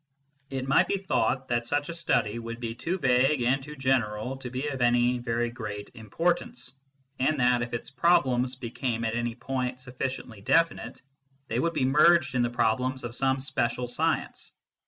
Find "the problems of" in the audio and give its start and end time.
12.41-13.13